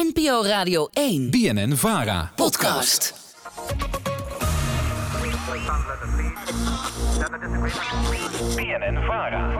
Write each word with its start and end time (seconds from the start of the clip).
NPO 0.00 0.42
Radio 0.44 0.88
1. 0.94 1.30
BNN 1.32 1.74
Vara. 1.74 2.28
Podcast. 2.36 3.14
BNN 8.56 9.06
Vara. 9.06 9.50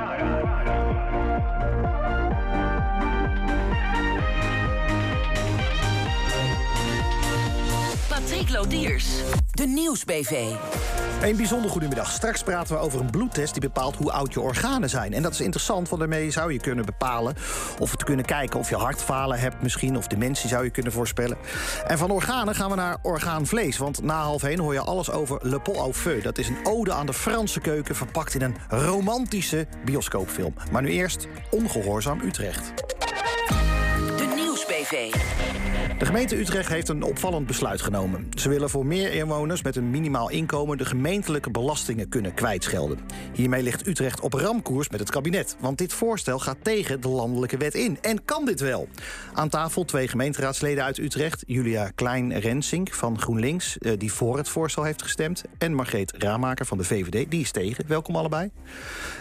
Patrick 8.08 8.50
Lodiers. 8.50 9.22
De 9.52 9.66
Nieuwsbv. 9.66 10.56
Een 11.20 11.36
bijzonder 11.36 11.70
goedemiddag. 11.70 12.10
Straks 12.10 12.42
praten 12.42 12.74
we 12.74 12.80
over 12.80 13.00
een 13.00 13.10
bloedtest 13.10 13.52
die 13.52 13.60
bepaalt 13.60 13.96
hoe 13.96 14.12
oud 14.12 14.32
je 14.32 14.40
organen 14.40 14.88
zijn. 14.88 15.12
En 15.12 15.22
dat 15.22 15.32
is 15.32 15.40
interessant, 15.40 15.88
want 15.88 16.00
daarmee 16.00 16.30
zou 16.30 16.52
je 16.52 16.60
kunnen 16.60 16.84
bepalen... 16.84 17.34
of 17.78 17.96
te 17.96 18.04
kunnen 18.04 18.24
kijken 18.24 18.58
of 18.58 18.68
je 18.68 18.76
hartfalen 18.76 19.38
hebt 19.38 19.62
misschien... 19.62 19.96
of 19.96 20.06
dementie 20.06 20.48
zou 20.48 20.64
je 20.64 20.70
kunnen 20.70 20.92
voorspellen. 20.92 21.36
En 21.86 21.98
van 21.98 22.10
organen 22.10 22.54
gaan 22.54 22.70
we 22.70 22.76
naar 22.76 22.98
orgaanvlees. 23.02 23.78
Want 23.78 24.02
na 24.02 24.22
half 24.22 24.42
heen 24.42 24.58
hoor 24.58 24.72
je 24.72 24.80
alles 24.80 25.10
over 25.10 25.38
Le 25.42 25.60
Pot 25.60 25.76
au 25.76 25.92
Feu. 25.92 26.20
Dat 26.20 26.38
is 26.38 26.48
een 26.48 26.58
ode 26.62 26.92
aan 26.92 27.06
de 27.06 27.12
Franse 27.12 27.60
keuken... 27.60 27.94
verpakt 27.94 28.34
in 28.34 28.42
een 28.42 28.56
romantische 28.68 29.66
bioscoopfilm. 29.84 30.54
Maar 30.70 30.82
nu 30.82 30.88
eerst 30.88 31.26
Ongehoorzaam 31.50 32.20
Utrecht. 32.20 32.72
De 34.16 34.32
Nieuwsbv. 34.34 35.14
De 36.00 36.06
gemeente 36.06 36.38
Utrecht 36.38 36.68
heeft 36.68 36.88
een 36.88 37.02
opvallend 37.02 37.46
besluit 37.46 37.82
genomen. 37.82 38.26
Ze 38.34 38.48
willen 38.48 38.70
voor 38.70 38.86
meer 38.86 39.12
inwoners 39.12 39.62
met 39.62 39.76
een 39.76 39.90
minimaal 39.90 40.30
inkomen... 40.30 40.78
de 40.78 40.84
gemeentelijke 40.84 41.50
belastingen 41.50 42.08
kunnen 42.08 42.34
kwijtschelden. 42.34 42.98
Hiermee 43.32 43.62
ligt 43.62 43.86
Utrecht 43.86 44.20
op 44.20 44.32
ramkoers 44.32 44.88
met 44.88 45.00
het 45.00 45.10
kabinet. 45.10 45.56
Want 45.58 45.78
dit 45.78 45.92
voorstel 45.92 46.38
gaat 46.38 46.56
tegen 46.62 47.00
de 47.00 47.08
landelijke 47.08 47.56
wet 47.56 47.74
in. 47.74 47.98
En 48.00 48.24
kan 48.24 48.44
dit 48.44 48.60
wel? 48.60 48.88
Aan 49.34 49.48
tafel 49.48 49.84
twee 49.84 50.08
gemeenteraadsleden 50.08 50.84
uit 50.84 50.98
Utrecht. 50.98 51.42
Julia 51.46 51.90
Klein-Rensink 51.94 52.92
van 52.92 53.20
GroenLinks, 53.20 53.78
eh, 53.78 53.92
die 53.98 54.12
voor 54.12 54.36
het 54.36 54.48
voorstel 54.48 54.82
heeft 54.82 55.02
gestemd. 55.02 55.44
En 55.58 55.74
Margreet 55.74 56.12
Ramaker 56.18 56.66
van 56.66 56.78
de 56.78 56.84
VVD, 56.84 57.30
die 57.30 57.40
is 57.40 57.50
tegen. 57.50 57.84
Welkom 57.86 58.16
allebei. 58.16 58.50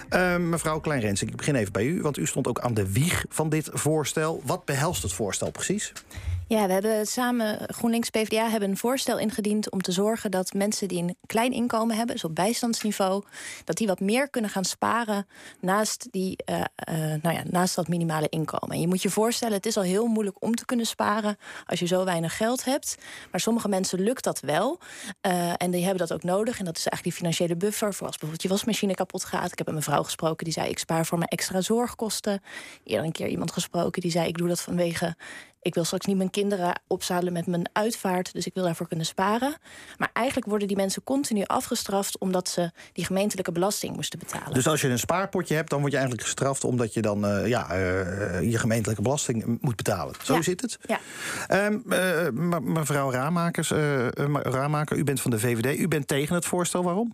Eh, 0.10 0.38
mevrouw 0.38 0.80
Klein-Rensink, 0.80 1.32
ik 1.32 1.38
begin 1.38 1.56
even 1.56 1.74
bij 1.74 1.86
u... 1.86 2.02
want 2.02 2.18
u 2.18 2.26
stond 2.26 2.48
ook 2.48 2.60
aan 2.60 2.74
de 2.74 2.92
wieg 2.92 3.26
van 3.30 3.50
dit 3.50 3.70
voorstel. 3.74 4.42
Wat 4.46 4.66
behelst 4.66 5.04
het 5.04 5.14
voorstel 5.14 5.52
precies? 5.52 5.94
Ja, 6.50 6.68
we 6.68 6.74
hebben 6.74 7.08
samen, 7.08 7.60
GroenLinks 7.68 8.10
PvdA, 8.10 8.50
hebben 8.50 8.70
een 8.70 8.78
voorstel 8.78 9.18
ingediend 9.18 9.72
om 9.72 9.82
te 9.82 9.92
zorgen 9.92 10.32
dat 10.32 10.54
mensen 10.54 10.88
die 10.88 11.04
een 11.04 11.16
klein 11.26 11.52
inkomen 11.52 11.96
hebben, 11.96 12.16
dus 12.16 12.24
op 12.24 12.36
bijstandsniveau, 12.36 13.24
dat 13.64 13.78
die 13.78 13.88
wat 13.88 14.00
meer 14.00 14.30
kunnen 14.30 14.52
gaan 14.52 14.66
sparen 14.66 15.28
naast, 15.60 16.08
die, 16.12 16.44
uh, 16.46 16.56
uh, 16.56 16.96
nou 17.22 17.36
ja, 17.36 17.44
naast 17.50 17.76
dat 17.76 17.88
minimale 17.88 18.30
inkomen. 18.30 18.76
En 18.76 18.82
je 18.82 18.88
moet 18.88 19.02
je 19.02 19.10
voorstellen, 19.10 19.54
het 19.54 19.66
is 19.66 19.78
al 19.78 19.84
heel 19.84 20.06
moeilijk 20.06 20.44
om 20.44 20.56
te 20.56 20.66
kunnen 20.66 20.86
sparen 20.86 21.38
als 21.66 21.80
je 21.80 21.86
zo 21.86 22.06
weinig 22.06 22.38
geld 22.38 22.66
hebt. 22.66 22.98
Maar 23.32 23.40
sommige 23.40 23.68
mensen 23.68 24.00
lukt 24.00 24.24
dat 24.24 24.40
wel. 24.40 24.80
Uh, 25.28 25.54
en 25.58 25.72
die 25.72 25.82
hebben 25.82 26.08
dat 26.08 26.14
ook 26.14 26.24
nodig. 26.24 26.60
En 26.60 26.66
dat 26.66 26.78
is 26.78 26.88
eigenlijk 26.88 27.04
die 27.04 27.14
financiële 27.14 27.58
buffer 27.58 27.94
voor 27.94 28.08
als 28.08 28.18
bijvoorbeeld 28.18 28.42
je 28.42 28.50
wasmachine 28.50 28.94
kapot 28.94 29.24
gaat. 29.24 29.52
Ik 29.52 29.58
heb 29.58 29.68
met 29.68 29.76
een 29.76 29.82
vrouw 29.82 30.04
gesproken 30.04 30.44
die 30.44 30.54
zei: 30.54 30.70
Ik 30.70 30.80
spaar 30.80 31.06
voor 31.06 31.18
mijn 31.18 31.30
extra 31.30 31.62
zorgkosten. 31.62 32.42
Eerder 32.84 33.06
een 33.06 33.12
keer 33.12 33.28
iemand 33.28 33.52
gesproken 33.52 34.02
die 34.02 34.12
zei: 34.12 34.28
Ik 34.28 34.38
doe 34.38 34.48
dat 34.48 34.62
vanwege 34.62 35.16
ik 35.62 35.74
wil 35.74 35.84
straks 35.84 36.06
niet 36.06 36.18
mijn 36.18 36.30
kinderen 36.30 36.82
opzadelen 36.88 37.34
met 37.34 37.48
mijn 37.48 37.70
uitvaart, 37.74 38.34
dus 38.34 38.46
ik 38.46 38.54
wil 38.54 38.64
daarvoor 38.64 38.88
kunnen 38.88 39.06
sparen. 39.06 39.56
Maar 39.98 40.10
eigenlijk 40.14 40.48
worden 40.48 40.68
die 40.68 40.78
mensen 40.78 41.04
continu 41.04 41.44
afgestraft 41.44 42.18
omdat 42.18 42.50
ze 42.50 42.72
die 42.94 43.06
gemeentelijke 43.06 43.52
belasting 43.52 43.96
moesten 43.96 44.20
betalen. 44.20 44.54
Dus 44.54 44.68
als 44.68 44.82
je 44.82 44.88
een 44.88 45.00
spaarpotje 45.00 45.56
hebt, 45.56 45.70
dan 45.70 45.80
word 45.80 45.92
je 45.92 45.98
eigenlijk 45.98 46.28
gestraft 46.28 46.64
omdat 46.64 46.94
je 46.94 47.02
dan 47.02 47.26
uh, 47.26 47.48
ja, 47.48 47.72
uh, 47.72 48.52
je 48.52 48.58
gemeentelijke 48.58 49.02
belasting 49.02 49.58
moet 49.62 49.76
betalen. 49.76 50.16
Zo 50.24 50.34
ja. 50.34 50.42
zit 50.42 50.62
het. 50.62 50.80
Ja. 50.86 51.00
Um, 51.66 51.84
uh, 51.88 52.60
mevrouw 52.62 53.12
Raamakers, 53.12 53.70
Raamaker, 54.44 54.98
u 54.98 55.04
bent 55.04 55.22
van 55.22 55.32
de 55.32 55.40
VVD. 55.40 55.80
U 55.80 55.88
bent 55.88 56.08
tegen 56.08 56.36
het 56.36 56.46
voorstel. 56.46 56.84
Waarom? 56.84 57.14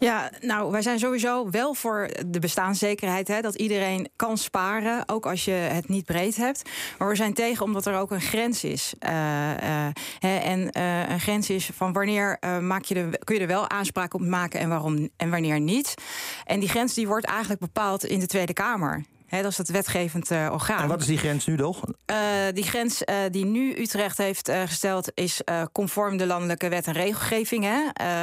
Ja, 0.00 0.30
nou, 0.40 0.70
wij 0.70 0.82
zijn 0.82 0.98
sowieso 0.98 1.50
wel 1.50 1.74
voor 1.74 2.10
de 2.26 2.38
bestaanszekerheid. 2.38 3.28
Hè, 3.28 3.40
dat 3.40 3.54
iedereen 3.54 4.08
kan 4.16 4.38
sparen, 4.38 5.08
ook 5.08 5.26
als 5.26 5.44
je 5.44 5.50
het 5.50 5.88
niet 5.88 6.04
breed 6.04 6.36
hebt. 6.36 6.70
Maar 6.98 7.08
we 7.08 7.16
zijn 7.16 7.34
tegen 7.34 7.64
omdat 7.64 7.86
er 7.86 7.98
ook 7.98 8.10
een 8.10 8.20
grens 8.20 8.64
is. 8.64 8.94
Uh, 9.00 9.10
uh, 9.10 9.86
hè, 10.18 10.36
en 10.36 10.70
uh, 10.78 11.08
een 11.08 11.20
grens 11.20 11.50
is 11.50 11.70
van 11.74 11.92
wanneer 11.92 12.38
maak 12.60 12.84
je 12.84 12.94
de, 12.94 13.18
kun 13.24 13.34
je 13.34 13.40
er 13.40 13.46
wel 13.46 13.68
aanspraak 13.68 14.14
op 14.14 14.20
maken 14.20 14.60
en 14.60 14.68
waarom 14.68 15.08
en 15.16 15.30
wanneer 15.30 15.60
niet. 15.60 15.94
En 16.44 16.60
die 16.60 16.68
grens 16.68 16.94
die 16.94 17.06
wordt 17.06 17.26
eigenlijk 17.26 17.60
bepaald 17.60 18.04
in 18.04 18.20
de 18.20 18.26
Tweede 18.26 18.52
Kamer. 18.52 19.04
He, 19.28 19.42
dat 19.42 19.50
is 19.50 19.58
het 19.58 19.70
wetgevend 19.70 20.30
uh, 20.30 20.48
orgaan. 20.52 20.82
En 20.82 20.88
wat 20.88 21.00
is 21.00 21.06
die 21.06 21.18
grens 21.18 21.46
nu 21.46 21.54
nog? 21.54 21.82
Uh, 21.86 22.16
die 22.52 22.64
grens 22.64 23.02
uh, 23.02 23.16
die 23.30 23.44
nu 23.44 23.74
Utrecht 23.78 24.18
heeft 24.18 24.50
gesteld 24.50 25.10
is 25.14 25.40
conform 25.72 26.16
de 26.16 26.26
landelijke 26.26 26.68
wet 26.68 26.86
en 26.86 26.92
regelgeving. 26.92 27.64
Hè? 27.64 27.78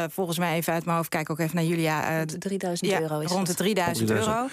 volgens 0.09 0.37
mij 0.37 0.55
even 0.55 0.73
uit 0.73 0.85
mijn 0.85 0.97
hoofd, 0.97 1.09
kijk 1.09 1.29
ook 1.29 1.39
even 1.39 1.55
naar 1.55 1.65
Julia. 1.65 2.25
3000 2.25 2.91
ja, 2.91 3.01
euro 3.01 3.19
is 3.19 3.31
Rond 3.31 3.47
de 3.47 3.53
3000 3.53 4.09
euro. 4.09 4.47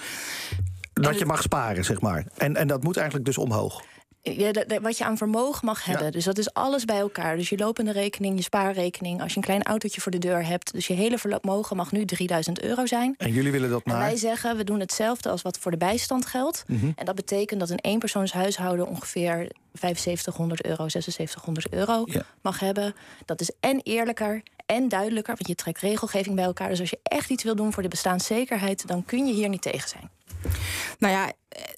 Dat 0.93 1.19
je 1.19 1.25
mag 1.25 1.41
sparen, 1.41 1.85
zeg 1.85 2.01
maar. 2.01 2.25
En, 2.37 2.55
en 2.55 2.67
dat 2.67 2.83
moet 2.83 2.97
eigenlijk 2.97 3.25
dus 3.25 3.37
omhoog. 3.37 3.81
Ja, 4.23 4.51
wat 4.81 4.97
je 4.97 5.03
aan 5.03 5.17
vermogen 5.17 5.65
mag 5.65 5.85
hebben. 5.85 6.05
Ja. 6.05 6.11
Dus 6.11 6.25
dat 6.25 6.37
is 6.37 6.53
alles 6.53 6.85
bij 6.85 6.99
elkaar. 6.99 7.37
Dus 7.37 7.49
je 7.49 7.57
lopende 7.57 7.91
rekening, 7.91 8.37
je 8.37 8.43
spaarrekening. 8.43 9.21
Als 9.21 9.31
je 9.31 9.37
een 9.37 9.43
klein 9.43 9.63
autootje 9.63 10.01
voor 10.01 10.11
de 10.11 10.17
deur 10.17 10.45
hebt. 10.45 10.73
Dus 10.73 10.87
je 10.87 10.93
hele 10.93 11.17
vermogen 11.17 11.75
mag 11.75 11.91
nu 11.91 12.05
3000 12.05 12.61
euro 12.61 12.85
zijn. 12.85 13.15
En 13.17 13.31
jullie 13.31 13.51
willen 13.51 13.69
dat 13.69 13.85
maar? 13.85 13.95
En 13.95 14.01
wij 14.01 14.15
zeggen, 14.15 14.57
we 14.57 14.63
doen 14.63 14.79
hetzelfde 14.79 15.29
als 15.29 15.41
wat 15.41 15.57
voor 15.57 15.71
de 15.71 15.77
bijstand 15.77 16.25
geldt. 16.25 16.63
Mm 16.67 16.79
-hmm. 16.79 16.93
En 16.95 17.05
dat 17.05 17.15
betekent 17.15 17.59
dat 17.59 17.69
een 17.69 17.79
eenpersoonshuishouden 17.79 18.87
ongeveer 18.87 19.51
7500 19.73 20.65
euro, 20.65 20.89
7600 20.89 21.73
euro 21.73 22.03
ja. 22.05 22.25
mag 22.41 22.59
hebben. 22.59 22.95
Dat 23.25 23.41
is 23.41 23.51
en 23.59 23.79
eerlijker 23.83 24.41
en 24.65 24.89
duidelijker. 24.89 25.35
Want 25.35 25.47
je 25.47 25.55
trekt 25.55 25.79
regelgeving 25.79 26.35
bij 26.35 26.45
elkaar. 26.45 26.69
Dus 26.69 26.79
als 26.79 26.89
je 26.89 26.99
echt 27.03 27.29
iets 27.29 27.43
wil 27.43 27.55
doen 27.55 27.73
voor 27.73 27.83
de 27.83 27.89
bestaanszekerheid... 27.89 28.87
dan 28.87 29.05
kun 29.05 29.25
je 29.25 29.33
hier 29.33 29.49
niet 29.49 29.61
tegen 29.61 29.89
zijn. 29.89 30.09
Nou 31.03 31.15
ja, 31.15 31.31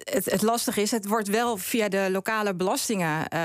het, 0.04 0.26
het 0.26 0.42
lastige 0.42 0.82
is, 0.82 0.92
het 0.92 1.08
wordt 1.08 1.28
wel 1.28 1.58
via 1.58 1.90
de 1.90 2.08
lokale 2.12 2.56
belastingen 2.56 3.26
uh, 3.34 3.40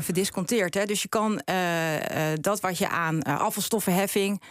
verdisconteerd. 0.00 0.74
Hè? 0.74 0.84
Dus 0.84 1.02
je 1.02 1.08
kan 1.08 1.42
uh, 1.50 1.94
uh, 1.94 2.02
dat 2.40 2.60
wat 2.60 2.78
je 2.78 2.88
aan 2.88 3.22
afvalstoffenheffing 3.22 4.42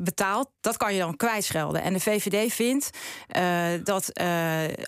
betaalt, 0.00 0.50
dat 0.60 0.76
kan 0.76 0.94
je 0.94 1.00
dan 1.00 1.16
kwijtschelden. 1.16 1.82
En 1.82 1.92
de 1.92 2.00
VVD 2.00 2.52
vindt 2.52 2.90
dat 3.84 4.12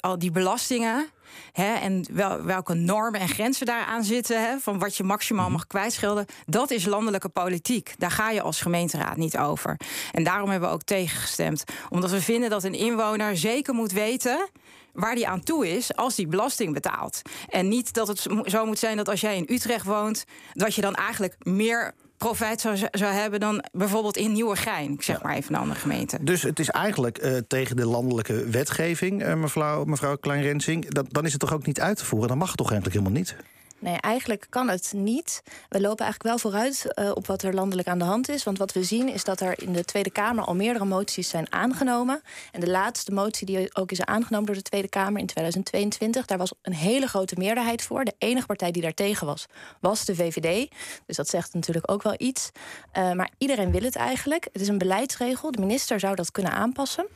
al 0.00 0.18
die 0.18 0.30
belastingen. 0.30 1.08
Hè, 1.52 1.74
en 1.74 2.06
wel, 2.12 2.42
welke 2.42 2.74
normen 2.74 3.20
en 3.20 3.28
grenzen 3.28 3.66
daaraan 3.66 4.04
zitten, 4.04 4.42
hè, 4.42 4.58
van 4.58 4.78
wat 4.78 4.96
je 4.96 5.04
maximaal 5.04 5.50
mag 5.50 5.66
kwijtschelden, 5.66 6.26
dat 6.46 6.70
is 6.70 6.84
landelijke 6.84 7.28
politiek. 7.28 7.94
Daar 7.98 8.10
ga 8.10 8.30
je 8.30 8.42
als 8.42 8.60
gemeenteraad 8.60 9.16
niet 9.16 9.38
over. 9.38 9.76
En 10.12 10.24
daarom 10.24 10.50
hebben 10.50 10.68
we 10.68 10.74
ook 10.74 10.82
tegengestemd. 10.82 11.64
Omdat 11.88 12.10
we 12.10 12.20
vinden 12.20 12.50
dat 12.50 12.64
een 12.64 12.74
inwoner 12.74 13.36
zeker 13.36 13.74
moet 13.74 13.92
weten 13.92 14.48
waar 14.92 15.14
die 15.14 15.28
aan 15.28 15.42
toe 15.42 15.76
is 15.76 15.96
als 15.96 16.14
die 16.14 16.26
belasting 16.26 16.72
betaalt. 16.72 17.22
En 17.48 17.68
niet 17.68 17.92
dat 17.92 18.08
het 18.08 18.26
zo 18.44 18.66
moet 18.66 18.78
zijn 18.78 18.96
dat 18.96 19.08
als 19.08 19.20
jij 19.20 19.36
in 19.36 19.48
Utrecht 19.54 19.84
woont, 19.84 20.24
dat 20.52 20.74
je 20.74 20.80
dan 20.80 20.94
eigenlijk 20.94 21.36
meer 21.44 21.94
profijt 22.18 22.60
zou, 22.60 22.76
zou 22.90 23.12
hebben 23.12 23.40
dan 23.40 23.64
bijvoorbeeld 23.72 24.16
in 24.16 24.32
Nieuwegein. 24.32 24.92
Ik 24.92 25.02
zeg 25.02 25.16
ja. 25.16 25.22
maar 25.26 25.36
even 25.36 25.54
een 25.54 25.60
andere 25.60 25.80
gemeente. 25.80 26.18
Dus 26.20 26.42
het 26.42 26.58
is 26.58 26.70
eigenlijk 26.70 27.24
uh, 27.24 27.36
tegen 27.48 27.76
de 27.76 27.86
landelijke 27.86 28.48
wetgeving, 28.48 29.22
uh, 29.22 29.34
mevrouw, 29.34 29.84
mevrouw 29.84 30.16
Klein-Rensing. 30.16 30.88
Dan 31.08 31.24
is 31.24 31.30
het 31.30 31.40
toch 31.40 31.52
ook 31.52 31.66
niet 31.66 31.80
uit 31.80 31.96
te 31.96 32.04
voeren? 32.04 32.28
Dan 32.28 32.38
mag 32.38 32.48
het 32.48 32.56
toch 32.56 32.70
eigenlijk 32.70 33.00
helemaal 33.00 33.20
niet? 33.20 33.36
Nee, 33.78 33.96
eigenlijk 33.96 34.46
kan 34.48 34.68
het 34.68 34.92
niet. 34.96 35.42
We 35.68 35.80
lopen 35.80 36.04
eigenlijk 36.04 36.22
wel 36.22 36.38
vooruit 36.38 36.86
uh, 36.94 37.10
op 37.14 37.26
wat 37.26 37.42
er 37.42 37.54
landelijk 37.54 37.88
aan 37.88 37.98
de 37.98 38.04
hand 38.04 38.28
is. 38.28 38.44
Want 38.44 38.58
wat 38.58 38.72
we 38.72 38.82
zien 38.82 39.08
is 39.08 39.24
dat 39.24 39.40
er 39.40 39.62
in 39.62 39.72
de 39.72 39.84
Tweede 39.84 40.10
Kamer 40.10 40.44
al 40.44 40.54
meerdere 40.54 40.84
moties 40.84 41.28
zijn 41.28 41.52
aangenomen. 41.52 42.22
En 42.52 42.60
de 42.60 42.70
laatste 42.70 43.12
motie 43.12 43.46
die 43.46 43.74
ook 43.74 43.90
is 43.90 44.04
aangenomen 44.04 44.46
door 44.46 44.54
de 44.54 44.62
Tweede 44.62 44.88
Kamer 44.88 45.20
in 45.20 45.26
2022... 45.26 46.26
daar 46.26 46.38
was 46.38 46.52
een 46.62 46.74
hele 46.74 47.06
grote 47.06 47.34
meerderheid 47.38 47.82
voor. 47.82 48.04
De 48.04 48.14
enige 48.18 48.46
partij 48.46 48.70
die 48.70 48.82
daar 48.82 48.94
tegen 48.94 49.26
was, 49.26 49.46
was 49.80 50.04
de 50.04 50.14
VVD. 50.14 50.70
Dus 51.06 51.16
dat 51.16 51.28
zegt 51.28 51.54
natuurlijk 51.54 51.90
ook 51.90 52.02
wel 52.02 52.14
iets. 52.16 52.50
Uh, 52.98 53.12
maar 53.12 53.30
iedereen 53.38 53.70
wil 53.70 53.82
het 53.82 53.96
eigenlijk. 53.96 54.48
Het 54.52 54.62
is 54.62 54.68
een 54.68 54.78
beleidsregel. 54.78 55.50
De 55.50 55.60
minister 55.60 56.00
zou 56.00 56.14
dat 56.14 56.32
kunnen 56.32 56.52
aanpassen. 56.52 57.06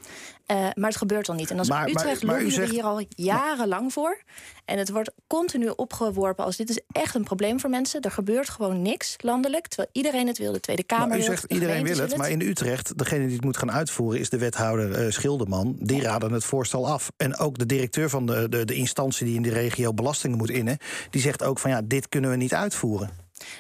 Uh, 0.47 0.57
maar 0.75 0.89
het 0.89 0.97
gebeurt 0.97 1.29
al 1.29 1.35
niet. 1.35 1.51
En 1.51 1.59
als 1.59 1.69
maar, 1.69 1.89
Utrecht 1.89 2.23
maar, 2.23 2.51
zegt... 2.51 2.71
hier 2.71 2.85
al 2.85 3.05
jarenlang 3.09 3.93
voor. 3.93 4.23
En 4.65 4.79
het 4.79 4.91
wordt 4.91 5.11
continu 5.27 5.69
opgeworpen 5.69 6.45
als 6.45 6.52
dit 6.57 6.71
is 6.71 6.81
echt 6.93 7.15
een 7.15 7.25
probleem 7.25 7.61
voor 7.61 7.71
mensen. 7.71 8.01
Er 8.01 8.11
gebeurt 8.11 8.49
gewoon 8.49 8.83
niks 8.83 9.17
landelijk, 9.21 9.67
terwijl 9.67 9.89
iedereen 9.93 10.27
het 10.27 10.39
wil. 10.39 10.53
De 10.53 10.61
Tweede 10.61 10.83
Kamer 10.85 11.09
maar 11.09 11.17
u 11.17 11.21
wil 11.21 11.31
zegt 11.31 11.45
iedereen 11.53 11.85
wil 11.85 11.97
het, 11.97 12.09
het, 12.11 12.17
maar 12.17 12.31
in 12.31 12.41
Utrecht, 12.41 12.99
degene 12.99 13.25
die 13.25 13.35
het 13.35 13.45
moet 13.45 13.57
gaan 13.57 13.73
uitvoeren 13.73 14.21
is 14.21 14.29
de 14.29 14.39
wethouder 14.39 15.05
uh, 15.05 15.11
Schilderman. 15.11 15.77
Die 15.79 15.97
ja. 15.97 16.03
raden 16.03 16.33
het 16.33 16.45
voorstel 16.45 16.89
af. 16.89 17.13
En 17.17 17.37
ook 17.37 17.59
de 17.59 17.67
directeur 17.67 18.11
van 18.11 18.27
de, 18.27 18.49
de, 18.49 18.65
de 18.65 18.75
instantie 18.75 19.27
die 19.27 19.37
in 19.37 19.43
de 19.43 19.51
regio 19.51 19.95
belastingen 19.95 20.39
moet 20.39 20.51
innen, 20.51 20.79
die 21.11 21.21
zegt 21.21 21.43
ook 21.43 21.59
van 21.59 21.71
ja, 21.71 21.81
dit 21.85 22.09
kunnen 22.09 22.31
we 22.31 22.37
niet 22.37 22.55
uitvoeren. 22.55 23.11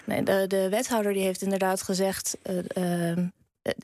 Nee, 0.04 0.22
de, 0.22 0.44
de 0.46 0.68
wethouder 0.68 1.12
die 1.12 1.22
heeft 1.22 1.42
inderdaad 1.42 1.82
gezegd. 1.82 2.36
Uh, 2.76 3.08
uh, 3.08 3.18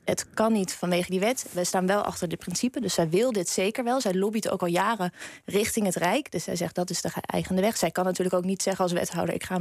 het- 0.03 0.27
kan 0.33 0.53
niet 0.53 0.73
vanwege 0.73 1.09
die 1.09 1.19
wet. 1.19 1.45
Wij 1.51 1.63
staan 1.63 1.87
wel 1.87 2.01
achter 2.01 2.27
de 2.27 2.37
principe, 2.37 2.81
dus 2.81 2.93
zij 2.93 3.09
wil 3.09 3.31
dit 3.31 3.49
zeker 3.49 3.83
wel. 3.83 4.01
Zij 4.01 4.13
lobbyt 4.13 4.49
ook 4.49 4.61
al 4.61 4.67
jaren 4.67 5.13
richting 5.45 5.85
het 5.85 5.95
Rijk. 5.95 6.31
Dus 6.31 6.43
zij 6.43 6.55
zegt 6.55 6.75
dat 6.75 6.89
is 6.89 7.01
de 7.01 7.09
geëigende 7.09 7.61
weg. 7.61 7.77
Zij 7.77 7.91
kan 7.91 8.05
natuurlijk 8.05 8.35
ook 8.35 8.43
niet 8.43 8.61
zeggen 8.63 8.83
als 8.83 8.93
wethouder: 8.93 9.35
ik 9.35 9.43
ga 9.43 9.59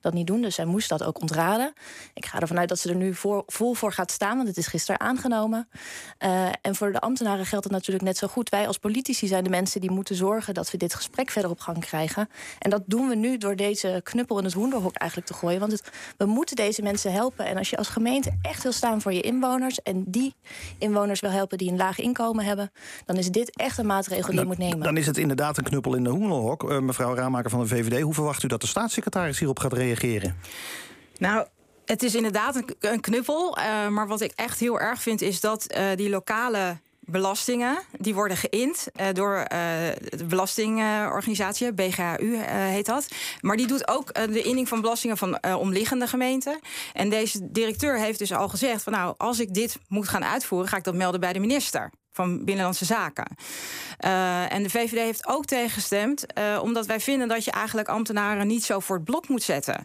dat 0.00 0.12
niet 0.12 0.26
doen. 0.26 0.40
Dus 0.40 0.54
zij 0.54 0.64
moest 0.64 0.88
dat 0.88 1.02
ook 1.02 1.20
ontraden. 1.20 1.72
Ik 2.14 2.26
ga 2.26 2.40
ervan 2.40 2.58
uit 2.58 2.68
dat 2.68 2.78
ze 2.78 2.88
er 2.88 2.94
nu 2.96 3.14
vol 3.46 3.74
voor 3.74 3.92
gaat 3.92 4.10
staan, 4.10 4.36
want 4.36 4.48
het 4.48 4.56
is 4.56 4.66
gisteren 4.66 5.00
aangenomen. 5.00 5.68
Eh, 6.18 6.46
en 6.60 6.74
voor 6.74 6.92
de 6.92 7.00
ambtenaren 7.00 7.46
geldt 7.46 7.64
het 7.64 7.72
natuurlijk 7.74 8.04
net 8.04 8.16
zo 8.16 8.26
goed. 8.26 8.48
Wij 8.48 8.66
als 8.66 8.78
politici 8.78 9.26
zijn 9.26 9.44
de 9.44 9.50
mensen 9.50 9.80
die 9.80 9.90
moeten 9.90 10.14
zorgen 10.14 10.54
dat 10.54 10.70
we 10.70 10.76
dit 10.78 10.94
gesprek 10.94 11.30
verder 11.30 11.50
op 11.50 11.60
gang 11.60 11.78
krijgen. 11.78 12.28
En 12.58 12.70
dat 12.70 12.82
doen 12.86 13.08
we 13.08 13.14
nu 13.14 13.38
door 13.38 13.56
deze 13.56 14.00
knuppel 14.04 14.38
in 14.38 14.44
het 14.44 14.52
hoenderhok 14.52 14.94
eigenlijk 14.96 15.30
te 15.30 15.36
gooien. 15.36 15.60
Want 15.60 15.82
we 16.16 16.24
moeten 16.24 16.56
deze 16.56 16.82
mensen 16.82 17.12
helpen. 17.12 17.46
En 17.46 17.56
als 17.56 17.70
je 17.70 17.76
als 17.76 17.88
gemeente 17.88 18.38
echt 18.42 18.62
wil 18.62 18.72
staan 18.72 19.00
voor 19.00 19.12
je 19.12 19.20
inwoners 19.20 19.58
en 19.68 20.04
die 20.06 20.34
inwoners 20.78 21.20
wil 21.20 21.30
helpen 21.30 21.58
die 21.58 21.70
een 21.70 21.76
laag 21.76 21.98
inkomen 21.98 22.44
hebben, 22.44 22.70
dan 23.06 23.16
is 23.16 23.30
dit 23.30 23.56
echt 23.56 23.78
een 23.78 23.86
maatregel 23.86 24.30
die 24.30 24.40
je 24.40 24.46
moet 24.46 24.58
nemen. 24.58 24.80
Dan 24.80 24.96
is 24.96 25.06
het 25.06 25.16
inderdaad 25.16 25.58
een 25.58 25.64
knuppel 25.64 25.94
in 25.94 26.04
de 26.04 26.10
hoenderhok. 26.10 26.70
Eh, 26.70 26.78
mevrouw 26.78 27.14
Raamaker 27.14 27.50
van 27.50 27.60
de 27.60 27.66
VVD, 27.66 28.00
hoe 28.00 28.14
verwacht 28.14 28.42
u 28.42 28.48
dat 28.48 28.60
de 28.60 28.66
staatssecretaris 28.66 29.38
hierop 29.38 29.58
gaat 29.58 29.72
reageren? 29.72 30.36
Nou, 31.18 31.46
het 31.84 32.02
is 32.02 32.14
inderdaad 32.14 32.56
een, 32.56 32.76
een 32.80 33.00
knuppel. 33.00 33.56
eh, 33.56 33.88
maar 33.88 34.06
wat 34.06 34.20
ik 34.20 34.32
echt 34.34 34.60
heel 34.60 34.80
erg 34.80 35.02
vind, 35.02 35.20
is 35.20 35.40
dat 35.40 35.64
eh, 35.66 35.84
die 35.94 36.10
lokale 36.10 36.78
belastingen... 37.10 37.78
die 37.98 38.14
worden 38.14 38.36
geïnd 38.36 38.86
eh, 38.92 39.06
door 39.12 39.34
eh, 39.34 39.58
de 40.08 40.24
belastingorganisatie, 40.28 41.72
BGHU 41.72 42.34
eh, 42.34 42.44
heet 42.46 42.86
dat. 42.86 43.08
Maar 43.40 43.56
die 43.56 43.66
doet 43.66 43.88
ook 43.88 44.14
de 44.14 44.42
inning 44.42 44.68
van 44.68 44.80
belastingen 44.80 45.16
van 45.16 45.44
omliggende 45.44 46.06
gemeenten. 46.06 46.58
En 46.92 47.08
deze 47.08 47.50
directeur 47.50 47.98
heeft 47.98 48.18
dus 48.18 48.32
al 48.32 48.48
gezegd... 48.48 48.82
van 48.82 48.92
nou, 48.92 49.14
als 49.18 49.40
ik 49.40 49.54
dit 49.54 49.78
moet 49.88 50.08
gaan 50.08 50.24
uitvoeren, 50.24 50.68
ga 50.68 50.76
ik 50.76 50.84
dat 50.84 50.94
melden 50.94 51.20
bij 51.20 51.32
de 51.32 51.40
minister 51.40 51.90
van 52.12 52.44
Binnenlandse 52.44 52.84
Zaken. 52.84 53.36
Eh, 53.98 54.52
en 54.52 54.62
de 54.62 54.70
VVD 54.70 54.98
heeft 54.98 55.26
ook 55.26 55.44
tegengestemd, 55.44 56.32
eh, 56.32 56.58
omdat 56.62 56.86
wij 56.86 57.00
vinden 57.00 57.28
dat 57.28 57.44
je 57.44 57.50
eigenlijk 57.50 57.88
ambtenaren 57.88 58.46
niet 58.46 58.64
zo 58.64 58.80
voor 58.80 58.96
het 58.96 59.04
blok 59.04 59.28
moet 59.28 59.42
zetten. 59.42 59.84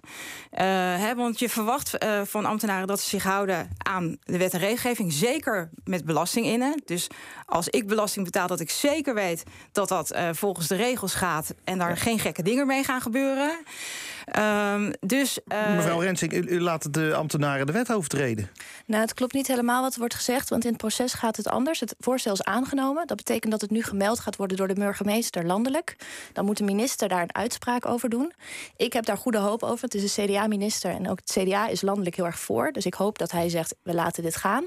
Eh, 0.49 0.65
hè, 0.97 1.15
want 1.15 1.39
je 1.39 1.49
verwacht 1.49 1.97
van 2.23 2.45
ambtenaren 2.45 2.87
dat 2.87 2.99
ze 2.99 3.09
zich 3.09 3.23
houden 3.23 3.69
aan 3.77 4.17
de 4.23 4.37
wet 4.37 4.53
en 4.53 4.59
regelgeving, 4.59 5.13
zeker 5.13 5.69
met 5.83 6.05
belasting 6.05 6.45
in. 6.45 6.81
Dus 6.85 7.07
als 7.45 7.67
ik 7.69 7.87
belasting 7.87 8.25
betaal, 8.25 8.47
dat 8.47 8.59
ik 8.59 8.69
zeker 8.69 9.13
weet 9.13 9.43
dat 9.71 9.87
dat 9.87 10.17
volgens 10.31 10.67
de 10.67 10.75
regels 10.75 11.13
gaat 11.13 11.53
en 11.63 11.77
daar 11.77 11.97
geen 11.97 12.19
gekke 12.19 12.43
dingen 12.43 12.67
mee 12.67 12.83
gaan 12.83 13.01
gebeuren. 13.01 13.57
Ehm, 14.25 14.91
dus, 14.99 15.39
eh, 15.47 15.75
Mevrouw 15.75 15.99
Rensing, 15.99 16.33
u, 16.33 16.37
u 16.37 16.61
laat 16.61 16.93
de 16.93 17.13
ambtenaren 17.15 17.65
de 17.65 17.71
wet 17.71 17.91
overtreden. 17.91 18.49
Nou, 18.85 19.01
het 19.01 19.13
klopt 19.13 19.33
niet 19.33 19.47
helemaal 19.47 19.81
wat 19.81 19.93
er 19.93 19.99
wordt 19.99 20.15
gezegd, 20.15 20.49
want 20.49 20.63
in 20.63 20.69
het 20.69 20.77
proces 20.77 21.13
gaat 21.13 21.37
het 21.37 21.47
anders. 21.47 21.79
Het 21.79 21.95
voorstel 21.99 22.33
is 22.33 22.43
aangenomen. 22.43 23.07
Dat 23.07 23.17
betekent 23.17 23.51
dat 23.51 23.61
het 23.61 23.71
nu 23.71 23.83
gemeld 23.83 24.19
gaat 24.19 24.35
worden 24.35 24.57
door 24.57 24.67
de 24.67 24.73
burgemeester 24.73 25.45
landelijk. 25.45 25.95
Dan 26.33 26.45
moet 26.45 26.57
de 26.57 26.63
minister 26.63 27.07
daar 27.07 27.21
een 27.21 27.35
uitspraak 27.35 27.85
over 27.85 28.09
doen. 28.09 28.33
Ik 28.77 28.93
heb 28.93 29.05
daar 29.05 29.17
goede 29.17 29.37
hoop 29.37 29.63
over. 29.63 29.83
Het 29.83 29.93
is 29.93 30.17
een 30.17 30.25
CDA-minister 30.25 30.91
en 30.91 31.09
ook 31.09 31.19
het 31.25 31.37
CDA 31.39 31.67
is 31.67 31.81
landelijk 31.81 32.15
heel 32.15 32.25
erg 32.25 32.39
voor. 32.39 32.71
Dus 32.71 32.85
ik 32.85 32.93
hoop 32.93 33.17
dat 33.17 33.31
hij 33.31 33.49
zegt, 33.49 33.75
we 33.83 33.93
laten 33.93 34.23
dit 34.23 34.35
gaan. 34.35 34.65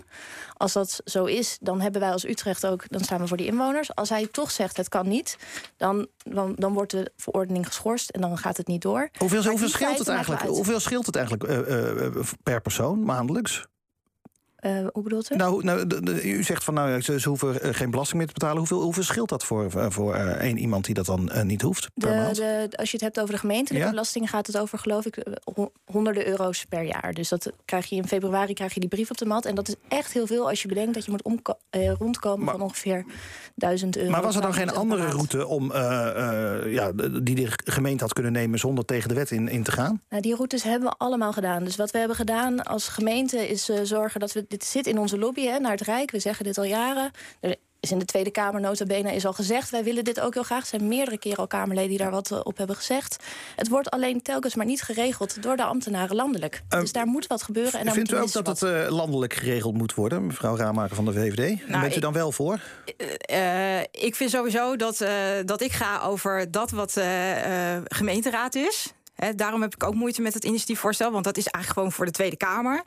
Als 0.57 0.73
dat 0.73 1.01
zo 1.05 1.25
is, 1.25 1.59
dan 1.61 1.81
hebben 1.81 2.01
wij 2.01 2.11
als 2.11 2.25
Utrecht 2.25 2.67
ook, 2.67 2.85
dan 2.89 3.01
staan 3.01 3.21
we 3.21 3.27
voor 3.27 3.37
die 3.37 3.47
inwoners. 3.47 3.95
Als 3.95 4.09
hij 4.09 4.27
toch 4.27 4.51
zegt, 4.51 4.77
het 4.77 4.89
kan 4.89 5.09
niet, 5.09 5.37
dan, 5.77 6.07
dan, 6.17 6.55
dan 6.57 6.73
wordt 6.73 6.91
de 6.91 7.13
verordening 7.17 7.67
geschorst 7.67 8.11
en 8.11 8.21
dan 8.21 8.39
gaat 8.39 8.57
het 8.57 8.67
niet 8.67 8.83
door. 8.83 9.09
Hoeveel, 9.19 9.43
hoeveel, 9.51 9.69
scheelt, 9.69 9.99
het 9.99 10.09
eigenlijk, 10.09 10.43
hoeveel 10.43 10.81
scheelt 10.81 11.07
het 11.07 11.17
eigenlijk 11.17 11.45
eh, 11.45 12.07
eh, 12.07 12.13
per 12.43 12.61
persoon 12.61 13.05
maandelijks? 13.05 13.67
Eh, 14.59 14.87
hoe 14.93 15.03
bedoelt 15.03 15.31
u? 15.33 15.37
Nou, 15.37 15.65
nou 15.65 15.87
de- 15.87 16.03
de- 16.03 16.23
u 16.31 16.43
zegt 16.43 16.65
van 16.65 16.75
nou, 16.75 16.91
ja, 16.91 17.01
ze, 17.01 17.21
ze 17.21 17.29
hoeven 17.29 17.61
eh, 17.63 17.75
geen 17.75 17.91
belasting 17.91 18.19
meer 18.19 18.27
te 18.27 18.33
betalen. 18.33 18.57
Hoeveel, 18.59 18.81
hoeveel 18.83 19.03
scheelt 19.03 19.29
dat 19.29 19.45
voor, 19.45 19.65
eh, 19.77 19.87
voor 19.89 20.15
eh, 20.15 20.27
één 20.27 20.59
iemand 20.59 20.85
die 20.85 20.95
dat 20.95 21.07
dan 21.07 21.31
niet 21.43 21.63
hoeft 21.63 21.89
per 21.95 22.09
De, 22.11 22.17
maand? 22.17 22.37
de, 22.37 22.69
als 22.77 22.89
je 22.91 22.97
het 22.97 23.05
hebt 23.05 23.21
over 23.21 23.33
de 23.35 23.41
gemeentelijke 23.41 23.85
Ja? 23.87 23.91
belastingen, 23.93 24.29
gaat 24.29 24.47
het 24.47 24.59
over, 24.59 24.79
geloof 24.79 25.07
ik, 25.07 25.27
ho- 25.55 25.73
honderden 25.85 26.27
euro's 26.29 26.65
per 26.69 26.83
jaar. 26.83 27.13
Dus 27.13 27.29
dat 27.29 27.53
krijg 27.65 27.87
je 27.87 27.97
in 27.97 28.07
februari 28.09 28.55
krijg 28.55 28.75
je 28.75 28.81
die 28.81 28.89
brief 28.89 29.11
op 29.11 29.17
de 29.19 29.27
mat. 29.27 29.45
En 29.45 29.55
dat 29.55 29.69
is 29.69 29.75
echt 29.89 30.13
heel 30.13 30.27
veel 30.27 30.49
als 30.49 30.63
je 30.63 30.69
bedenkt 30.69 30.95
dat 30.95 31.05
je 31.05 31.11
moet 31.11 31.57
eh, 31.71 31.93
rondkomen 31.93 32.45
Maar- 32.45 32.55
van 32.55 32.63
ongeveer 32.63 33.05
1000 33.55 33.97
euro. 33.97 34.11
Maar 34.11 34.23
was 34.23 34.37
er 34.37 34.43
dan 34.43 34.55
geen 34.55 34.71
andere 34.75 35.07
route 35.07 35.47
om, 35.47 35.73
ja, 36.71 36.93
die 37.23 37.35
de 37.35 37.49
gemeente 37.65 38.03
had 38.05 38.13
kunnen 38.13 38.33
nemen 38.33 38.59
zonder 38.59 38.85
tegen 38.85 39.09
de 39.09 39.15
wet 39.15 39.31
in, 39.31 39.49
in 39.49 39.63
te 39.63 39.73
gaan? 39.73 40.01
Nou, 40.09 40.23
die 40.23 40.35
routes 40.35 40.63
hebben 40.63 40.89
we 40.89 40.95
allemaal 40.99 41.33
gedaan. 41.33 41.65
Dus 41.65 41.77
wat 41.77 41.91
we 41.91 41.99
hebben 41.99 42.17
gedaan 42.17 42.63
als 42.63 42.89
gemeente 42.89 43.49
is 43.49 43.71
zorgen 43.83 44.21
dat 44.21 44.33
we... 44.33 44.47
Dit 44.49 44.65
zit 44.65 44.87
in 44.87 44.99
onze 44.99 45.19
lobby 45.19 45.45
hè, 45.47 45.59
naar 45.59 45.71
het 45.73 45.81
Rijk. 45.81 46.11
We 46.11 46.19
zeggen 46.19 46.45
dit 46.45 46.59
al 46.59 46.65
jaren. 46.65 47.11
Er 47.41 47.57
is 47.81 47.91
in 47.91 47.99
de 47.99 48.05
Tweede 48.05 48.31
Kamer 48.31 48.61
nota 48.61 48.85
bene 48.85 49.15
is 49.15 49.27
al 49.27 49.33
gezegd... 49.33 49.71
wij 49.71 49.85
willen 49.85 50.05
dit 50.05 50.21
ook 50.21 50.35
heel 50.35 50.43
graag. 50.43 50.61
Er 50.61 50.67
zijn 50.67 50.89
meerdere 50.89 51.19
keren 51.19 51.39
al 51.39 51.47
Kamerleden 51.47 51.89
die 51.89 51.99
daar 51.99 52.11
wat 52.11 52.31
eh, 52.31 52.41
op 52.43 52.57
hebben 52.57 52.77
gezegd. 52.77 53.17
Het 53.57 53.69
wordt 53.69 53.91
alleen 53.91 54.23
telkens 54.23 54.55
maar 54.55 54.67
niet 54.67 54.83
geregeld 54.83 55.43
door 55.43 55.57
de 55.57 55.63
ambtenaren 55.65 56.17
landelijk. 56.17 56.63
dus 56.69 56.93
daar 56.93 57.07
moet 57.07 57.27
wat 57.27 57.43
gebeuren. 57.43 57.73
En 57.73 57.79
daar 57.79 57.87
Ehm, 57.87 57.95
Vindt 57.95 58.13
u 58.13 58.17
ook 58.17 58.33
dat 58.45 58.47
het 58.61 58.63
eh, 58.63 58.91
landelijk 58.91 59.35
geregeld 59.35 59.75
moet 59.77 59.95
worden, 59.95 60.27
mevrouw 60.27 60.57
Raamaker 60.57 60.97
van 60.97 61.05
de 61.05 61.13
VVD? 61.13 61.39
En 61.39 61.59
Nou, 61.69 61.81
bent 61.81 61.93
u 61.93 61.97
ik- 61.97 62.03
dan 62.03 62.13
wel 62.13 62.33
voor? 62.33 62.61
Eh, 63.19 63.81
ik 63.81 64.15
vind 64.15 64.31
sowieso 64.31 64.77
dat, 64.77 65.01
eh, 65.01 65.13
dat 65.45 65.61
ik 65.61 65.73
ga 65.73 66.01
over 66.01 66.51
dat 66.51 66.71
wat 66.71 66.97
eh, 66.97 67.75
eh, 67.77 67.83
gemeenteraad 67.85 68.55
is. 68.55 68.93
Daarom 69.37 69.61
heb 69.63 69.75
ik 69.75 69.85
ook 69.85 69.95
moeite 69.95 70.23
met 70.23 70.35
het 70.35 70.45
initiatiefvoorstel, 70.45 71.11
want 71.13 71.25
dat 71.25 71.37
is 71.37 71.47
eigenlijk 71.47 71.75
gewoon 71.75 71.93
voor 71.97 72.05
de 72.05 72.11
Tweede 72.11 72.37
Kamer. 72.37 72.83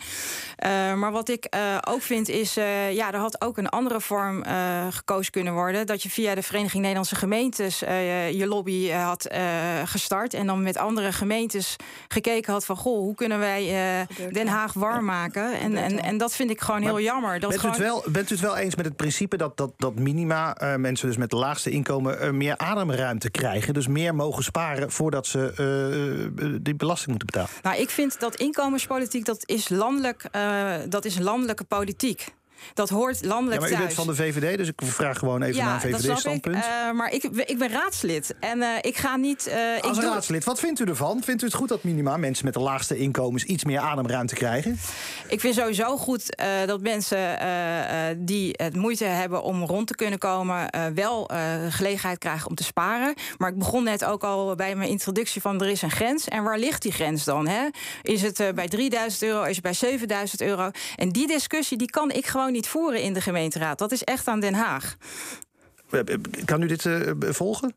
Eh, 0.56 0.94
maar 0.94 1.12
wat 1.12 1.30
ik 1.30 1.46
eh, 1.46 1.78
ook 1.88 2.02
vind 2.02 2.30
is, 2.30 2.58
eh, 2.58 2.94
ja, 2.94 3.14
er 3.14 3.20
had 3.20 3.42
ook 3.42 3.58
een 3.58 3.70
andere 3.70 4.02
vorm 4.02 4.44
eh, 4.44 4.88
gekozen 4.90 5.32
kunnen 5.32 5.54
worden. 5.54 5.86
Dat 5.86 6.04
je 6.04 6.10
via 6.10 6.36
de 6.36 6.42
Vereniging 6.44 6.82
Nederlandse 6.82 7.16
Gemeentes 7.16 7.84
eh, 7.84 8.32
je 8.32 8.48
lobby 8.48 8.90
had 8.90 9.26
eh, 9.26 9.42
gestart. 9.86 10.34
En 10.34 10.48
dan 10.48 10.64
met 10.64 10.78
andere 10.78 11.12
gemeentes 11.12 11.76
gekeken 12.08 12.54
had 12.54 12.66
van, 12.66 12.76
goh, 12.78 12.98
hoe 13.00 13.16
kunnen 13.16 13.40
wij 13.40 13.62
eh, 13.62 14.32
Den. 14.32 14.48
Haag 14.48 14.74
warm 14.74 15.06
maken? 15.06 15.60
En, 15.60 15.78
en, 15.78 16.04
en 16.04 16.18
dat 16.18 16.36
vind 16.36 16.50
ik 16.50 16.62
gewoon 16.62 16.82
heel 16.82 17.00
jammer. 17.00 17.40
Dat 17.40 17.50
Bent 17.50 17.64
u, 17.64 17.68
het 17.68 17.78
wel, 17.78 18.04
bent 18.08 18.30
u 18.30 18.34
het 18.34 18.44
wel 18.44 18.58
eens 18.58 18.76
met 18.76 18.86
het 18.86 18.96
principe 18.96 19.38
dat, 19.38 19.58
dat, 19.58 19.72
dat 19.78 19.96
minima 19.96 20.56
eh, 20.56 20.76
mensen 20.76 21.08
dus 21.08 21.18
met 21.18 21.30
de 21.30 21.36
laagste 21.36 21.70
inkomen 21.70 22.38
meer 22.38 22.58
ademruimte 22.58 23.30
krijgen? 23.30 23.74
Dus 23.74 23.88
meer 23.88 24.16
mogen 24.16 24.44
sparen 24.44 24.92
voordat 24.92 25.28
ze 25.28 26.21
die 26.62 26.76
belasting 26.76 27.10
moeten 27.10 27.28
betalen? 27.28 27.50
Nou, 27.62 27.78
ik 27.78 27.90
vind 27.90 28.20
dat 28.20 28.36
inkomenspolitiek, 28.36 29.26
dat 29.26 29.44
is, 29.46 29.70
landelijk, 29.70 30.24
eh, 30.32 30.74
dat 30.90 31.06
is 31.06 31.20
landelijke 31.20 31.64
politiek. 31.64 32.34
Dat 32.74 32.90
hoort 32.90 33.20
Ja, 33.22 33.28
landelijk 33.28 33.62
maar 33.62 33.72
u 33.72 33.78
bent 33.78 33.94
van 33.94 34.08
de 34.08 34.16
VVD, 34.16 34.58
dus 34.58 34.68
ik 34.68 34.82
vraag 34.84 35.18
gewoon 35.18 35.42
even 35.42 35.64
naar 35.66 35.86
een. 35.86 35.96
VVD-standpunt. 35.96 36.56
Eh, 36.56 36.92
maar 36.92 37.14
ik, 37.14 37.24
ik 37.24 37.58
ben 37.58 37.70
raadslid. 37.70 38.36
En 38.40 38.62
eh, 38.62 38.70
ik 38.82 38.98
ga 38.98 39.16
niet... 39.16 39.48
eh, 39.48 39.82
Als 39.82 39.98
ik 39.98 40.04
raadslid, 40.04 40.44
wat 40.44 40.60
vindt 40.60 40.80
u 40.80 40.84
ervan? 40.86 41.22
Vindt 41.24 41.42
u 41.42 41.46
het 41.46 41.56
goed 41.56 41.70
dat 41.70 41.84
minima 41.84 42.18
mensen 42.18 42.46
met 42.46 42.54
de 42.54 42.60
laagste 42.60 42.98
inkomens 42.98 43.44
iets 43.44 43.64
meer 43.64 43.80
ademruimte 43.80 44.36
krijgen? 44.36 44.80
Ik 45.28 45.40
vind 45.40 45.56
sowieso 45.56 45.98
goed 45.98 46.38
dat 46.66 46.82
mensen 46.82 47.38
die 48.18 48.54
het 48.58 48.76
moeite 48.76 49.06
hebben 49.06 49.44
om 49.44 49.64
rond 49.64 49.88
te 49.88 49.96
kunnen 49.96 50.20
komen, 50.20 50.70
wel 50.96 51.30
gelegenheid 51.70 52.18
krijgen 52.18 52.50
om 52.50 52.56
te 52.56 52.64
sparen. 52.64 53.14
Maar 53.38 53.50
ik 53.50 53.58
begon 53.58 53.84
net 53.84 54.06
ook 54.06 54.24
al 54.24 54.56
bij 54.56 54.76
mijn 54.76 54.90
introductie 54.90 55.42
van 55.42 55.62
er 55.62 55.70
is 55.70 55.82
een 55.82 55.92
grens. 55.92 56.28
En 56.28 56.44
waar 56.44 56.58
ligt 56.58 56.82
die 56.82 56.92
grens 56.92 57.24
dan? 57.24 57.48
Hè? 57.48 57.68
Is 58.02 58.22
het 58.22 58.44
bij 58.56 58.68
3000 58.68 59.24
euro? 59.24 59.44
Is 59.44 59.56
het 59.56 59.64
bij 59.64 59.74
7000 59.74 60.42
euro? 60.42 60.72
En 60.96 61.10
die 61.10 61.28
discussie 61.28 61.78
die 61.78 61.90
kan 61.90 62.12
ik 62.12 62.26
gewoon 62.26 62.51
niet 62.52 62.68
voeren 62.68 63.02
in 63.02 63.14
de 63.14 63.22
gemeenteraad. 63.22 63.78
Dat 63.78 63.92
is 63.92 64.04
echt 64.04 64.28
aan 64.28 64.40
Den 64.40 64.54
Haag. 64.54 64.98
Eh, 65.92 66.00
eh, 66.00 66.20
Kan 66.46 66.62
u 66.62 66.68
dit 66.68 66.86
eh, 66.86 67.00
volgen? 67.20 67.76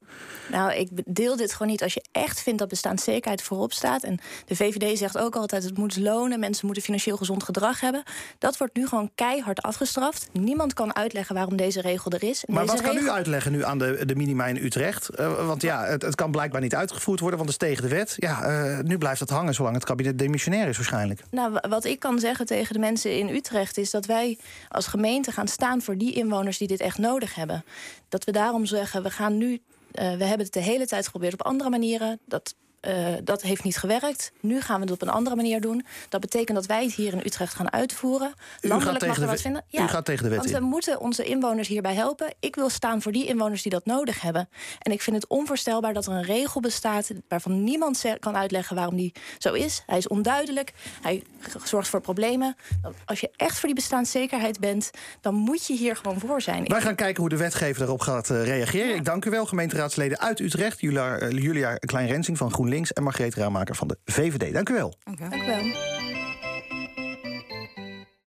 Nou, 0.50 0.72
ik 0.72 0.88
deel 1.06 1.36
dit 1.36 1.52
gewoon 1.52 1.68
niet. 1.68 1.82
Als 1.82 1.94
je 1.94 2.04
echt 2.12 2.40
vindt 2.40 2.58
dat 2.58 2.68
bestaanszekerheid 2.68 3.42
voorop 3.42 3.72
staat... 3.72 4.02
en 4.02 4.18
de 4.46 4.56
VVD 4.56 4.98
zegt 4.98 5.18
ook 5.18 5.36
altijd 5.36 5.62
het 5.64 5.78
moet 5.78 5.96
lonen... 5.96 6.40
mensen 6.40 6.66
moeten 6.66 6.82
financieel 6.84 7.16
gezond 7.16 7.42
gedrag 7.42 7.80
hebben... 7.80 8.02
dat 8.38 8.56
wordt 8.56 8.76
nu 8.76 8.86
gewoon 8.86 9.10
keihard 9.14 9.62
afgestraft. 9.62 10.28
Niemand 10.32 10.74
kan 10.74 10.94
uitleggen 10.96 11.34
waarom 11.34 11.56
deze 11.56 11.80
regel 11.80 12.10
er 12.10 12.22
is. 12.22 12.44
En 12.44 12.54
Maar 12.54 12.66
wat 12.66 12.80
kan 12.80 12.96
u 12.96 13.10
uitleggen 13.10 13.52
nu 13.52 13.64
aan 13.64 13.78
de, 13.78 14.02
de 14.06 14.14
minima 14.14 14.46
in 14.46 14.56
Utrecht? 14.56 15.08
Want 15.46 15.62
ja, 15.62 15.84
het, 15.84 16.02
het 16.02 16.14
kan 16.14 16.30
blijkbaar 16.30 16.60
niet 16.60 16.74
uitgevoerd 16.74 17.20
worden, 17.20 17.38
want 17.38 17.52
het 17.52 17.62
is 17.62 17.68
tegen 17.68 17.82
de 17.88 17.94
wet. 17.94 18.14
Ja, 18.16 18.80
nu 18.82 18.98
blijft 18.98 19.20
het 19.20 19.30
hangen 19.30 19.54
zolang 19.54 19.74
het 19.74 19.84
kabinet 19.84 20.18
demissionair 20.18 20.68
is 20.68 20.76
waarschijnlijk. 20.76 21.20
Nou, 21.30 21.52
wa- 21.52 21.64
wat 21.68 21.84
ik 21.84 21.98
kan 22.00 22.18
zeggen 22.18 22.46
tegen 22.46 22.72
de 22.74 22.80
mensen 22.80 23.18
in 23.18 23.28
Utrecht 23.28 23.78
is 23.78 23.90
dat 23.90 24.06
wij 24.06 24.38
als 24.68 24.86
gemeente 24.86 25.32
gaan 25.32 25.48
staan 25.48 25.82
voor 25.82 25.96
die 25.98 26.12
inwoners 26.12 26.58
die 26.58 26.68
dit 26.68 26.80
echt 26.80 26.98
nodig 26.98 27.34
hebben. 27.34 27.64
Dat 28.08 28.24
we 28.24 28.32
daarom 28.32 28.66
zeggen, 28.66 29.02
we 29.02 29.10
gaan 29.10 29.36
nu, 29.38 29.62
eh, 29.92 30.16
we 30.16 30.24
hebben 30.24 30.46
het 30.46 30.52
de 30.52 30.60
hele 30.60 30.86
tijd 30.86 31.04
geprobeerd 31.04 31.32
op 31.32 31.42
andere 31.42 31.70
manieren. 31.70 32.18
Dat 32.26 32.54
eh, 32.84 33.06
dat 33.24 33.42
heeft 33.42 33.64
niet 33.64 33.76
gewerkt. 33.76 34.32
Nu 34.40 34.60
gaan 34.60 34.76
we 34.76 34.82
het 34.82 34.92
op 34.92 35.02
een 35.02 35.08
andere 35.08 35.36
manier 35.36 35.60
doen. 35.60 35.84
Dat 36.08 36.20
betekent 36.20 36.56
dat 36.56 36.66
wij 36.66 36.84
het 36.84 36.94
hier 36.94 37.12
in 37.12 37.22
Utrecht 37.24 37.54
gaan 37.54 37.72
uitvoeren. 37.72 38.34
U 38.60 38.68
Landelijk 38.68 39.06
mag 39.06 39.16
de 39.16 39.22
er 39.22 39.28
wat 39.28 39.40
vinden. 39.40 39.64
u 39.70 39.88
gaat 39.88 40.04
tegen 40.04 40.22
de 40.22 40.28
wet 40.28 40.38
Want 40.38 40.50
in. 40.50 40.58
we 40.58 40.64
moeten 40.64 41.00
onze 41.00 41.24
inwoners 41.24 41.68
hierbij 41.68 41.94
helpen. 41.94 42.34
Ik 42.40 42.54
wil 42.54 42.68
staan 42.68 43.02
voor 43.02 43.12
die 43.12 43.26
inwoners 43.26 43.62
die 43.62 43.72
dat 43.72 43.86
nodig 43.86 44.20
hebben. 44.20 44.48
En 44.78 44.92
ik 44.92 45.02
vind 45.02 45.16
het 45.16 45.26
onvoorstelbaar 45.26 45.92
dat 45.92 46.06
er 46.06 46.12
een 46.12 46.22
regel 46.22 46.60
bestaat... 46.60 47.10
waarvan 47.28 47.64
niemand 47.64 48.04
kan 48.18 48.36
uitleggen 48.36 48.76
waarom 48.76 48.96
die 48.96 49.12
zo 49.38 49.52
is. 49.52 49.82
Hij 49.86 49.98
is 49.98 50.08
onduidelijk. 50.08 50.72
Hij 51.02 51.22
zorgt 51.64 51.88
voor 51.88 52.00
problemen. 52.00 52.56
Als 53.04 53.20
je 53.20 53.30
echt 53.36 53.58
voor 53.58 53.68
die 53.68 53.74
bestaanszekerheid 53.74 54.60
bent... 54.60 54.90
dan 55.20 55.34
moet 55.34 55.66
je 55.66 55.74
hier 55.74 55.96
gewoon 55.96 56.18
voor 56.18 56.40
zijn. 56.40 56.64
Wij 56.64 56.80
gaan 56.80 56.94
kijken 56.94 57.20
hoe 57.20 57.30
de 57.30 57.36
wetgever 57.36 57.78
daarop 57.78 58.00
gaat 58.00 58.30
eh, 58.30 58.44
reageren. 58.44 58.94
Ik 58.94 59.04
dank 59.04 59.24
u 59.24 59.30
wel, 59.30 59.46
gemeenteraadsleden 59.46 60.20
uit 60.20 60.40
Utrecht. 60.40 60.80
Julia, 60.80 61.18
eh, 61.18 61.30
Julia 61.30 61.74
Klein-Rensing 61.74 62.38
van 62.38 62.52
GroenLinks... 62.74 62.92
en 62.92 63.02
Margreet 63.02 63.34
Raamaker 63.34 63.74
van 63.74 63.88
de 63.88 63.98
VVD. 64.04 64.52
Dank 64.52 64.68
u 64.68 64.74
wel. 64.74 64.94
Dank 65.04 65.18
u 65.18 65.20
wel. 65.20 65.30
Dank 65.30 65.42
u 65.42 65.46
wel. 65.46 66.03